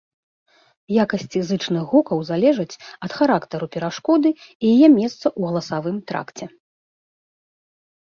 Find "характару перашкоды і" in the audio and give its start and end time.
3.19-4.35